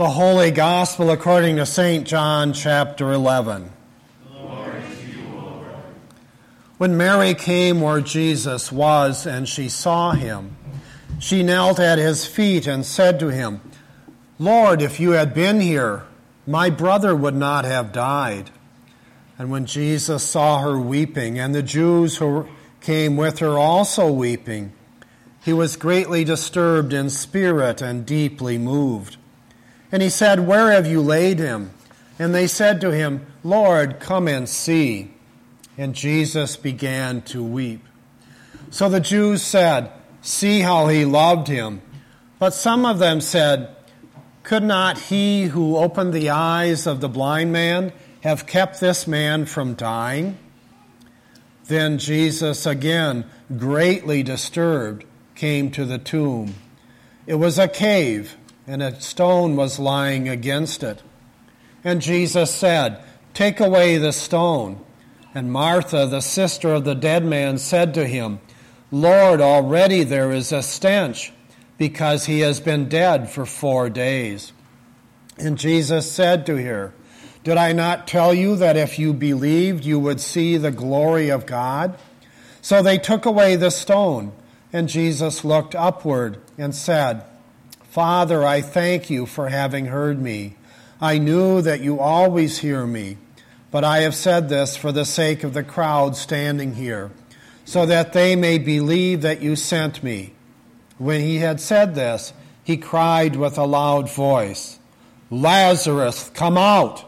[0.00, 2.06] The Holy Gospel according to St.
[2.06, 3.70] John, chapter 11.
[6.78, 10.56] when Mary came where Jesus was and she saw him,
[11.18, 13.60] she knelt at his feet and said to him,
[14.38, 16.04] Lord, if you had been here,
[16.46, 18.50] my brother would not have died.
[19.38, 22.48] And when Jesus saw her weeping, and the Jews who
[22.80, 24.72] came with her also weeping,
[25.44, 29.18] he was greatly disturbed in spirit and deeply moved.
[29.92, 31.70] And he said, Where have you laid him?
[32.18, 35.12] And they said to him, Lord, come and see.
[35.78, 37.82] And Jesus began to weep.
[38.70, 39.90] So the Jews said,
[40.22, 41.80] See how he loved him.
[42.38, 43.74] But some of them said,
[44.42, 49.46] Could not he who opened the eyes of the blind man have kept this man
[49.46, 50.38] from dying?
[51.66, 53.24] Then Jesus, again
[53.56, 56.54] greatly disturbed, came to the tomb.
[57.26, 58.36] It was a cave
[58.66, 61.02] and a stone was lying against it.
[61.82, 63.02] And Jesus said,
[63.34, 64.84] Take away the stone.
[65.34, 68.40] And Martha, the sister of the dead man, said to him,
[68.90, 71.32] Lord, already there is a stench,
[71.78, 74.52] because he has been dead for four days.
[75.38, 76.92] And Jesus said to her,
[77.44, 81.46] Did I not tell you that if you believed, you would see the glory of
[81.46, 81.96] God?
[82.60, 84.32] So they took away the stone,
[84.72, 87.24] and Jesus looked upward and said,
[87.90, 90.54] Father, I thank you for having heard me.
[91.00, 93.16] I knew that you always hear me,
[93.72, 97.10] but I have said this for the sake of the crowd standing here,
[97.64, 100.34] so that they may believe that you sent me.
[100.98, 104.78] When he had said this, he cried with a loud voice,
[105.28, 107.04] Lazarus, come out!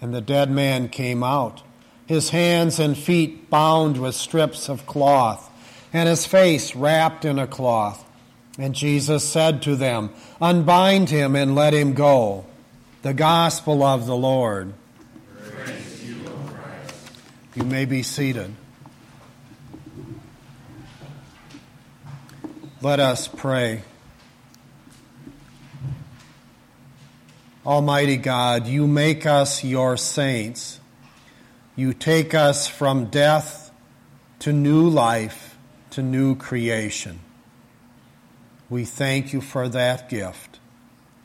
[0.00, 1.64] And the dead man came out,
[2.06, 5.50] his hands and feet bound with strips of cloth,
[5.92, 8.04] and his face wrapped in a cloth.
[8.58, 12.46] And Jesus said to them, Unbind him and let him go.
[13.02, 14.72] The gospel of the Lord.
[16.02, 16.16] You,
[17.54, 18.54] you may be seated.
[22.80, 23.82] Let us pray.
[27.64, 30.80] Almighty God, you make us your saints.
[31.74, 33.70] You take us from death
[34.38, 35.58] to new life,
[35.90, 37.20] to new creation.
[38.68, 40.58] We thank you for that gift.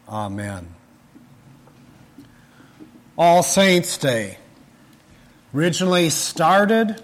[0.08, 0.76] Amen.
[3.18, 4.38] All Saints' Day
[5.54, 7.02] originally started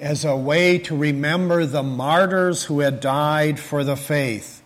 [0.00, 4.62] as a way to remember the martyrs who had died for the faith.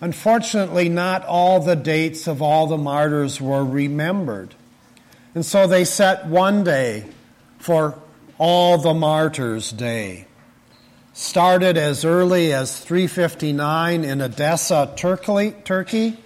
[0.00, 4.54] Unfortunately, not all the dates of all the martyrs were remembered.
[5.34, 7.04] And so they set one day
[7.58, 7.98] for
[8.38, 10.26] All the Martyrs' Day
[11.20, 16.16] started as early as 359 in Edessa, Turkey,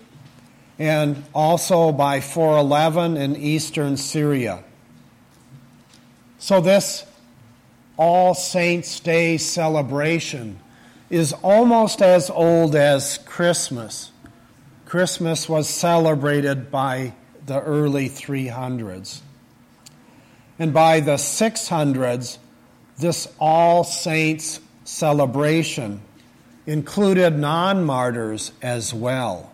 [0.78, 4.62] and also by 411 in eastern Syria.
[6.38, 7.04] So, this
[7.96, 10.60] All Saints' Day celebration
[11.10, 14.12] is almost as old as Christmas.
[14.86, 17.14] Christmas was celebrated by
[17.46, 19.22] the early 300s.
[20.56, 22.38] And by the 600s,
[22.96, 26.00] this All Saints celebration
[26.66, 29.50] included non martyrs as well.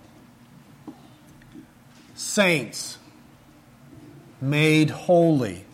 [2.15, 2.99] Saints
[4.41, 5.65] made holy.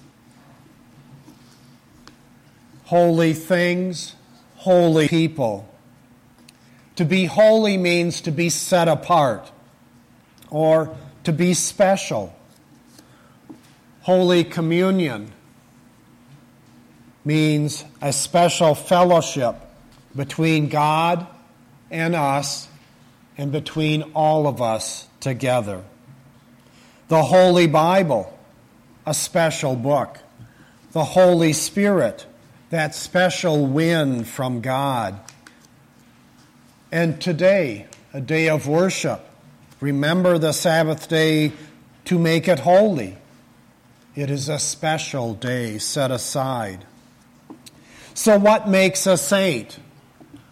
[2.84, 4.15] Holy things,
[4.56, 5.69] holy people.
[6.97, 9.50] To be holy means to be set apart
[10.50, 12.34] or to be special.
[14.03, 15.33] Holy Communion
[17.26, 19.56] means a special fellowship
[20.14, 21.26] between God
[21.91, 22.69] and us
[23.37, 25.82] and between all of us together.
[27.09, 28.32] The Holy Bible,
[29.04, 30.19] a special book.
[30.92, 32.25] The Holy Spirit,
[32.70, 35.19] that special wind from God.
[36.91, 39.20] And today, a day of worship.
[39.81, 41.52] Remember the Sabbath day
[42.06, 43.19] to make it holy.
[44.14, 46.87] It is a special day set aside.
[48.17, 49.79] So, what makes a saint?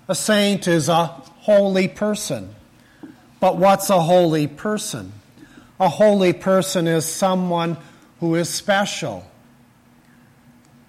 [0.07, 2.55] A saint is a holy person.
[3.41, 5.15] But what's a holy person?
[5.81, 7.79] A holy person is someone
[8.21, 9.27] who is special.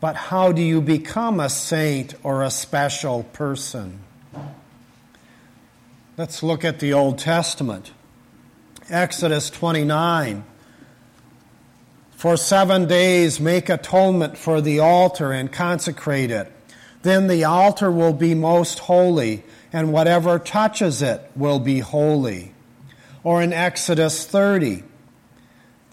[0.01, 4.01] But how do you become a saint or a special person?
[6.18, 7.94] Let's look at the Old Testament.
[8.89, 10.44] Exodus 29
[12.18, 16.51] For seven days make atonement for the altar and consecrate it.
[17.05, 22.51] Then the altar will be most holy, and whatever touches it will be holy.
[23.23, 24.83] or in Exodus 30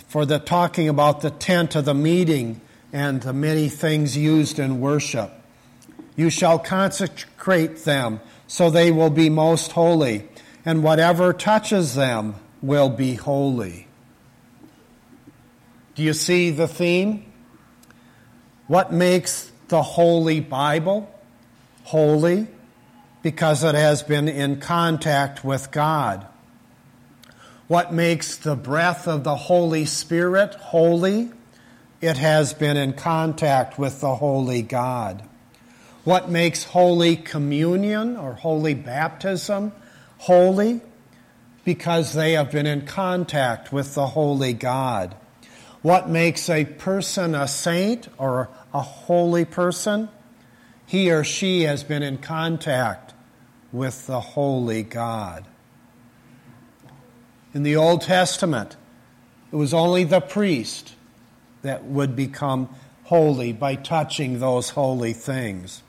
[0.08, 2.62] for the talking about the tent of the meeting
[2.94, 5.30] and the many things used in worship.
[6.16, 10.26] You shall consecrate them so they will be most holy,
[10.64, 13.86] and whatever touches them will be holy.
[15.94, 17.30] Do you see the theme?
[18.66, 21.10] What makes the Holy Bible
[21.84, 22.46] holy?
[23.22, 26.26] Because it has been in contact with God.
[27.68, 31.30] What makes the breath of the Holy Spirit holy?
[32.02, 35.22] It has been in contact with the Holy God.
[36.04, 39.72] What makes Holy Communion or Holy Baptism
[40.18, 40.82] holy?
[41.64, 45.14] Because they have been in contact with the Holy God.
[45.80, 50.08] What makes a person a saint or a holy person?
[50.86, 53.14] He or she has been in contact
[53.72, 55.46] with the Holy God.
[57.54, 58.76] In the Old Testament,
[59.50, 60.94] it was only the priest
[61.62, 62.68] that would become
[63.04, 65.82] holy by touching those holy things.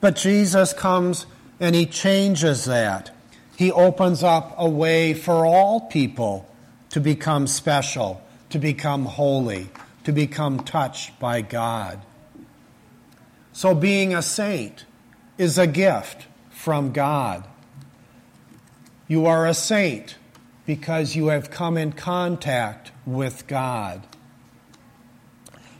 [0.00, 1.26] But Jesus comes
[1.60, 3.10] and he changes that.
[3.56, 6.48] He opens up a way for all people
[6.90, 9.68] to become special, to become holy,
[10.04, 12.00] to become touched by God.
[13.52, 14.86] So being a saint
[15.36, 17.46] is a gift from God.
[19.08, 20.16] You are a saint
[20.64, 24.06] because you have come in contact with God.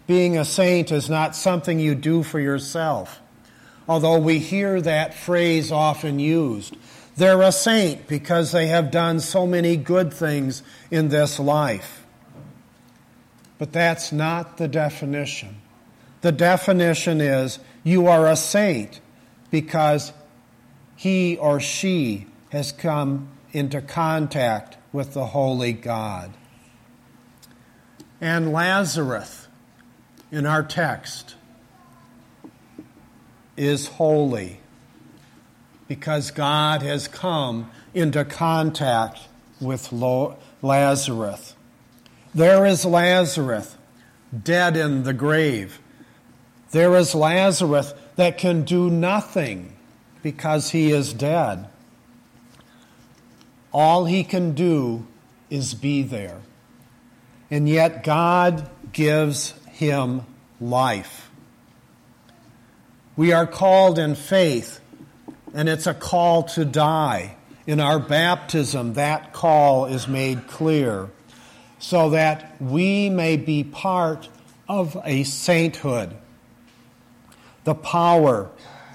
[0.07, 3.21] Being a saint is not something you do for yourself,
[3.89, 6.77] although we hear that phrase often used.
[7.17, 12.05] They're a saint because they have done so many good things in this life.
[13.59, 15.62] But that's not the definition.
[16.23, 19.01] The definition is you are a saint
[19.51, 20.13] because
[20.97, 26.33] he or she has come into contact with the Holy God.
[28.21, 29.49] And Lazarus,
[30.31, 31.35] in our text,
[33.57, 34.61] is holy
[35.89, 39.21] because God has come into contact
[39.61, 39.93] with
[40.63, 41.57] Lazarus.
[42.35, 43.77] There is Lazarus,
[44.43, 45.81] dead in the grave.
[46.73, 49.75] There is Lazarus that can do nothing
[50.23, 51.69] because he is dead.
[53.73, 55.07] All he can do
[55.49, 56.41] is be there.
[57.51, 60.23] And yet God gives him
[60.61, 61.31] life.
[63.17, 64.81] We are called in faith,
[65.53, 67.37] and it's a call to die.
[67.67, 71.11] In our baptism, that call is made clear
[71.79, 74.29] so that we may be part
[74.69, 76.17] of a sainthood,
[77.65, 78.51] the power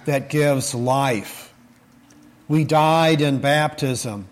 [0.05, 1.53] that gives life.
[2.47, 4.27] We died in baptism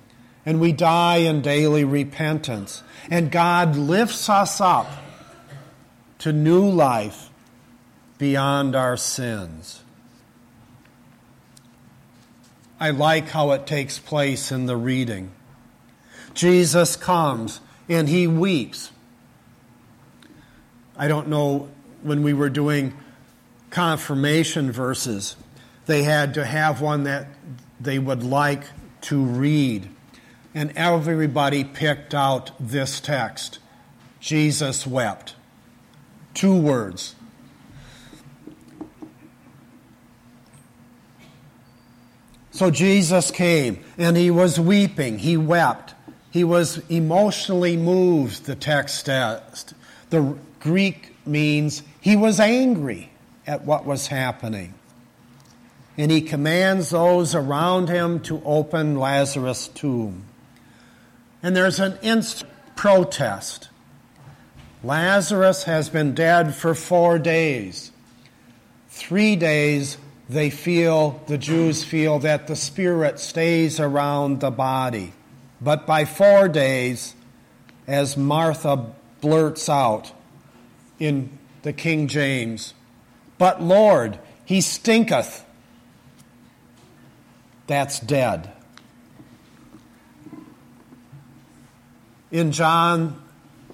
[0.46, 2.84] and we die in daily repentance.
[3.10, 4.88] And God lifts us up
[6.20, 7.30] to new life
[8.18, 9.82] beyond our sins.
[12.80, 15.32] I like how it takes place in the reading.
[16.34, 18.92] Jesus comes and he weeps.
[20.98, 21.70] I don't know
[22.04, 22.94] when we were doing
[23.75, 25.36] confirmation verses,
[25.86, 27.27] they had to have one that
[27.77, 28.63] they would like
[29.01, 29.89] to read
[30.54, 33.60] and everybody picked out this text
[34.22, 35.36] Jesus wept.
[36.34, 37.15] Two words.
[42.51, 45.20] So Jesus came and he was weeping.
[45.20, 45.94] He wept.
[46.32, 49.74] He was emotionally moved, the text says.
[50.12, 53.12] The Greek means he was angry
[53.48, 54.74] at what was happening.
[55.98, 60.25] And he commands those around him to open Lazarus' tomb
[61.46, 63.70] and there's an instant protest.
[64.84, 67.92] Lazarus has been dead for four days.
[68.90, 75.14] Three days, they feel, the Jews feel, that the spirit stays around the body.
[75.62, 77.14] But by four days,
[77.86, 78.88] as Martha
[79.22, 80.14] blurts out
[80.98, 81.30] in
[81.62, 82.74] the King James,
[83.38, 85.46] But Lord, he stinketh.
[87.68, 88.51] That's dead.
[92.32, 93.22] In John,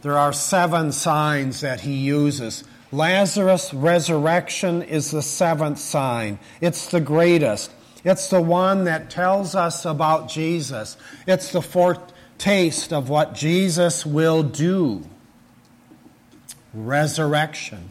[0.01, 2.63] there are seven signs that he uses.
[2.91, 6.39] Lazarus' resurrection is the seventh sign.
[6.59, 7.71] It's the greatest.
[8.03, 10.97] It's the one that tells us about Jesus.
[11.27, 15.03] It's the foretaste of what Jesus will do.
[16.73, 17.89] Resurrection.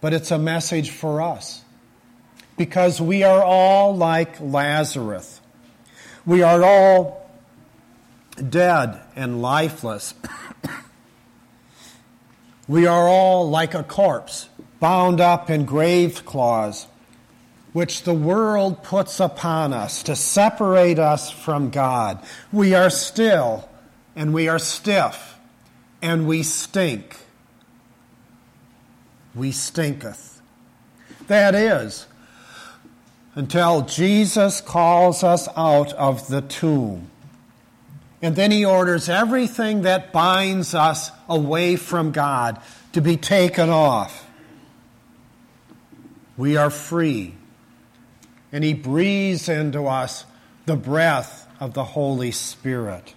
[0.00, 1.62] But it's a message for us
[2.56, 5.40] because we are all like Lazarus.
[6.26, 7.30] We are all
[8.48, 10.14] dead and lifeless.
[12.68, 16.86] we are all like a corpse, bound up in grave claws,
[17.72, 22.22] which the world puts upon us to separate us from God.
[22.52, 23.68] We are still
[24.16, 25.36] and we are stiff
[26.02, 27.16] and we stink.
[29.34, 30.40] We stinketh.
[31.28, 32.06] That is,
[33.34, 37.10] until Jesus calls us out of the tomb.
[38.22, 42.60] And then he orders everything that binds us away from God
[42.92, 44.26] to be taken off.
[46.36, 47.34] We are free.
[48.52, 50.24] And he breathes into us
[50.66, 53.14] the breath of the Holy Spirit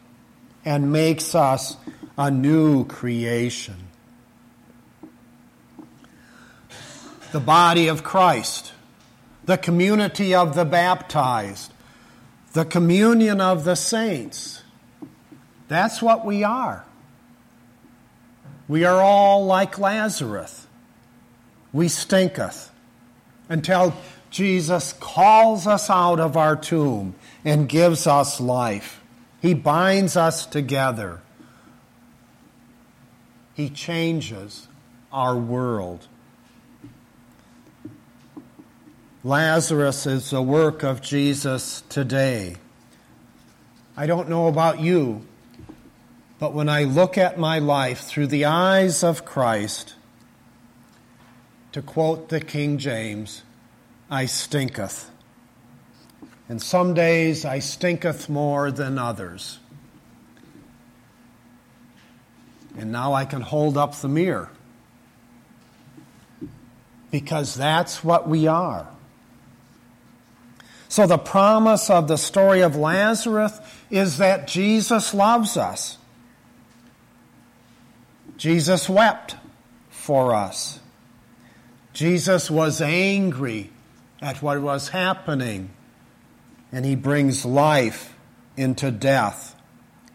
[0.63, 1.75] and makes us
[2.17, 3.75] a new creation.
[7.33, 8.73] The body of Christ,
[9.43, 11.73] the community of the baptized,
[12.53, 14.61] the communion of the saints.
[15.67, 16.85] That's what we are.
[18.67, 20.67] We are all like Lazarus.
[21.73, 22.69] We stinketh
[23.49, 23.95] until
[24.29, 29.01] Jesus calls us out of our tomb and gives us life.
[29.41, 31.21] He binds us together.
[33.55, 34.67] He changes
[35.11, 36.07] our world.
[39.25, 42.57] Lazarus is the work of Jesus today.
[43.95, 45.25] I don't know about you,
[46.39, 49.95] but when I look at my life through the eyes of Christ,
[51.71, 53.43] to quote the King James,
[54.09, 55.09] I stinketh.
[56.49, 59.57] And some days I stinketh more than others.
[62.77, 64.49] And now I can hold up the mirror.
[67.09, 68.92] Because that's what we are.
[70.93, 73.59] So the promise of the story of Lazarus
[73.89, 75.97] is that Jesus loves us.
[78.37, 79.35] Jesus wept
[79.89, 80.79] for us.
[81.93, 83.71] Jesus was angry
[84.21, 85.71] at what was happening
[86.71, 88.15] and he brings life
[88.55, 89.55] into death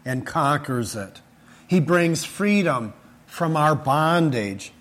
[0.05, 1.19] and conquers it.
[1.67, 2.93] He brings freedom
[3.25, 4.71] from our bondage.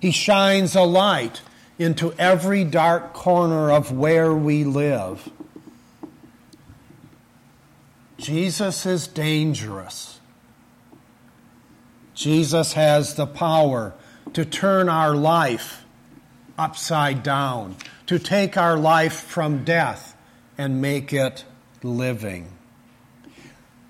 [0.00, 1.42] He shines a light
[1.78, 5.30] into every dark corner of where we live.
[8.18, 10.20] Jesus is dangerous.
[12.14, 13.92] Jesus has the power
[14.32, 15.84] to turn our life
[16.58, 20.16] upside down, to take our life from death
[20.56, 21.44] and make it
[21.82, 22.48] living.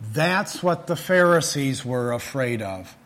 [0.01, 2.97] That's what the Pharisees were afraid of.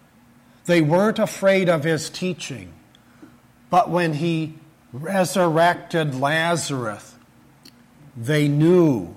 [0.65, 2.73] They weren't afraid of his teaching.
[3.69, 4.59] But when he
[4.93, 7.15] resurrected Lazarus,
[8.17, 9.15] they knew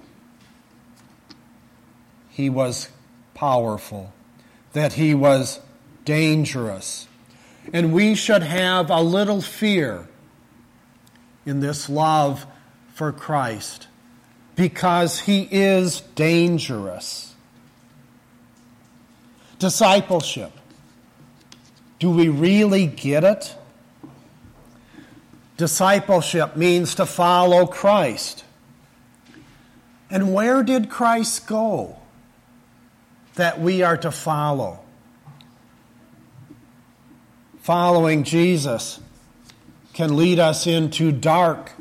[2.29, 2.89] he was
[3.33, 4.13] powerful,
[4.73, 5.59] that he was
[6.05, 7.07] dangerous.
[7.71, 10.07] And we should have a little fear
[11.45, 12.45] in this love
[12.93, 13.87] for Christ
[14.55, 17.33] because he is dangerous.
[19.59, 20.51] Discipleship.
[21.99, 23.55] Do we really get it?
[25.57, 28.43] Discipleship means to follow Christ.
[30.09, 31.97] And where did Christ go
[33.35, 34.79] that we are to follow?
[37.61, 38.99] Following Jesus
[39.93, 41.71] can lead us into dark,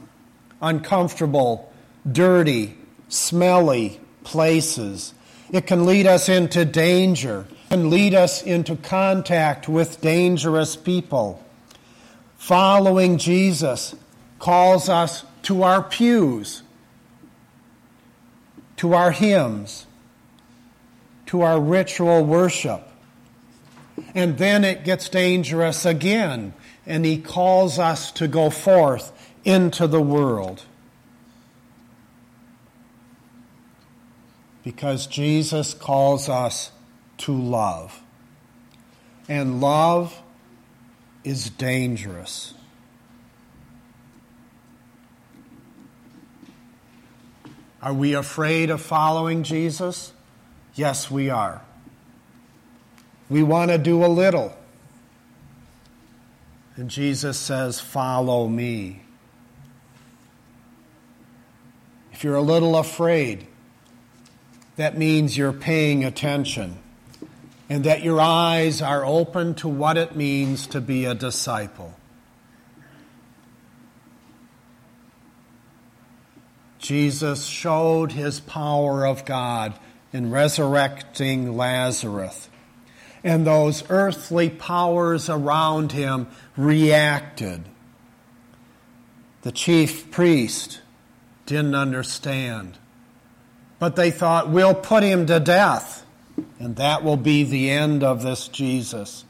[0.61, 1.73] uncomfortable,
[2.11, 2.77] dirty,
[3.09, 5.15] smelly places.
[5.51, 11.43] It can lead us into danger, and lead us into contact with dangerous people.
[12.43, 13.95] Following Jesus
[14.41, 16.65] calls us to our pews,
[18.79, 19.87] to our hymns,
[21.27, 22.89] to our ritual worship.
[24.13, 26.53] And then it gets dangerous again,
[26.85, 29.13] and he calls us to go forth
[29.45, 30.65] into the world.
[34.63, 36.71] because Jesus calls us
[37.19, 38.01] to love.
[39.29, 40.22] And love
[41.25, 42.55] is dangerous.
[47.81, 50.13] Are we afraid of following Jesus?
[50.75, 51.63] Yes, we are.
[53.29, 54.57] We want to do a little.
[56.77, 59.03] And Jesus says, Follow me.
[62.13, 63.47] If you're a little afraid,
[64.77, 66.79] that means you're paying attention
[67.73, 71.95] and that your eyes are open to what it means to be a disciple.
[76.79, 79.73] Jesus showed his power of God
[80.13, 82.51] in resurrecting Lazarus.
[83.25, 87.65] And those earthly powers around him reacted.
[89.41, 90.83] The chief priest
[91.47, 92.77] didn't understand.
[93.79, 96.02] But they thought, we'll put him to death,
[96.59, 99.25] and that will be the end of this Jesus.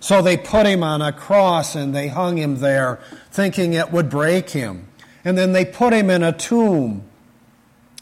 [0.00, 4.10] So they put him on a cross and they hung him there, thinking it would
[4.10, 4.88] break him.
[5.24, 7.04] And then they put him in a tomb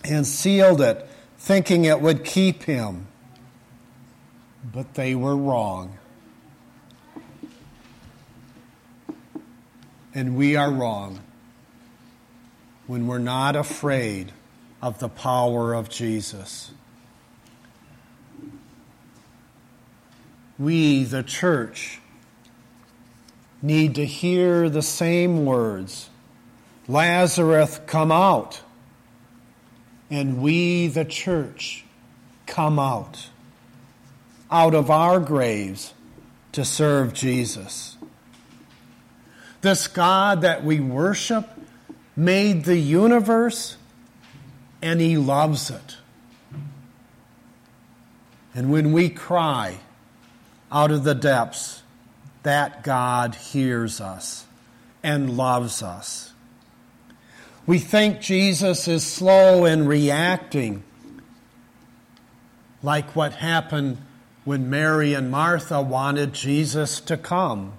[0.04, 3.06] and sealed it, thinking it would keep him.
[4.64, 5.98] But they were wrong.
[10.14, 11.20] And we are wrong
[12.86, 14.32] when we're not afraid
[14.82, 16.72] of the power of Jesus.
[20.58, 22.00] We, the church,
[23.62, 26.10] need to hear the same words
[26.88, 28.60] Lazarus, come out.
[30.10, 31.84] And we, the church,
[32.46, 33.28] come out,
[34.50, 35.94] out of our graves
[36.52, 37.96] to serve Jesus.
[39.62, 41.48] This God that we worship
[42.16, 43.76] made the universe
[44.82, 45.96] and he loves it.
[48.54, 49.78] And when we cry
[50.72, 51.82] out of the depths,
[52.42, 54.46] that God hears us
[55.02, 56.32] and loves us.
[57.66, 60.82] We think Jesus is slow in reacting,
[62.82, 63.98] like what happened
[64.44, 67.74] when Mary and Martha wanted Jesus to come.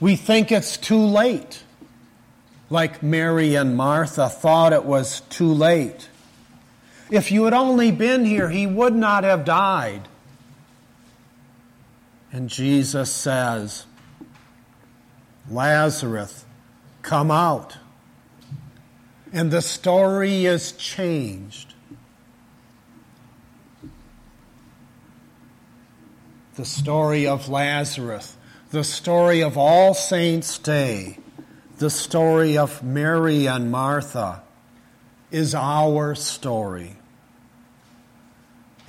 [0.00, 1.62] We think it's too late
[2.72, 6.08] like Mary and Martha thought it was too late.
[7.10, 10.08] If you had only been here, he would not have died.
[12.32, 13.86] And Jesus says,
[15.48, 16.44] Lazarus,
[17.02, 17.76] come out.
[19.32, 21.74] And the story is changed.
[26.56, 28.36] The story of Lazarus,
[28.70, 31.18] the story of All Saints' Day
[31.82, 34.40] the story of Mary and Martha
[35.32, 36.94] is our story.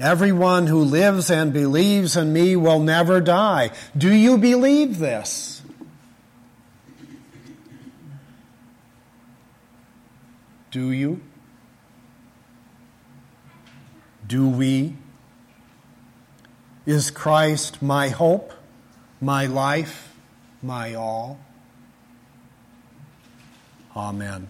[0.04, 3.72] Everyone who lives and believes in me will never die.
[3.98, 5.62] Do you believe this?
[10.72, 11.22] Do you?
[14.28, 14.98] Do we?
[16.86, 18.52] Is Christ my hope,
[19.22, 20.14] my life,
[20.62, 21.40] my all?
[23.96, 24.50] Amen.